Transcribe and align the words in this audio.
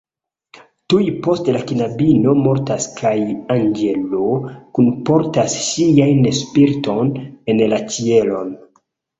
Tuj 0.91 1.01
poste 1.25 1.53
la 1.57 1.59
knabino 1.71 2.33
mortas 2.39 2.87
kaj 3.01 3.13
anĝelo 3.57 4.23
kunportas 4.79 5.59
ŝian 5.69 6.27
spiriton 6.41 7.13
en 7.55 7.63
la 7.77 7.83
ĉielon. 7.95 8.53